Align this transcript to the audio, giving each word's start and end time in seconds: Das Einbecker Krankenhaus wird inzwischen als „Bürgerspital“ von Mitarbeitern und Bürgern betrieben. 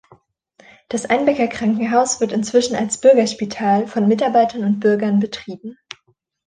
Das 0.89 1.05
Einbecker 1.05 1.47
Krankenhaus 1.47 2.19
wird 2.21 2.31
inzwischen 2.31 2.75
als 2.75 2.99
„Bürgerspital“ 3.01 3.85
von 3.85 4.07
Mitarbeitern 4.07 4.63
und 4.63 4.79
Bürgern 4.79 5.19
betrieben. 5.19 5.77